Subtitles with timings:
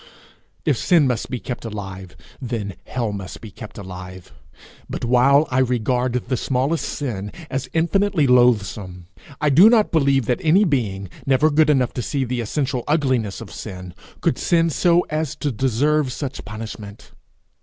[0.65, 4.33] If sin must be kept alive, then hell must be kept alive;
[4.89, 9.05] but while I regard the smallest sin as infinitely loathsome,
[9.39, 13.41] I do not believe that any being, never good enough to see the essential ugliness
[13.41, 17.11] of sin, could sin so as to deserve such punishment.